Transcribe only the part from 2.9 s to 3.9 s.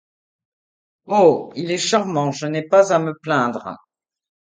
à me plaindre...